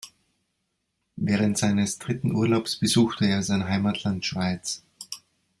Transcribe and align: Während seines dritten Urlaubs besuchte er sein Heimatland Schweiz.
Während 1.17 1.59
seines 1.59 1.99
dritten 1.99 2.31
Urlaubs 2.33 2.77
besuchte 2.77 3.27
er 3.27 3.43
sein 3.43 3.65
Heimatland 3.67 4.25
Schweiz. 4.25 4.81